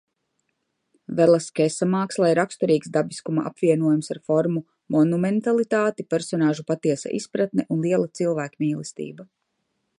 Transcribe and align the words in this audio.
Velaskesa 1.17 1.87
mākslai 1.91 2.29
raksturīgs 2.39 2.93
dabiskuma 2.95 3.43
apvienojums 3.51 4.09
ar 4.15 4.21
formu 4.31 4.65
monumentalitāti, 4.97 6.09
personāžu 6.17 6.67
patiesa 6.73 7.15
izpratne 7.21 7.69
un 7.77 7.85
liela 7.89 8.13
cilvēkmīlestība. 8.21 9.31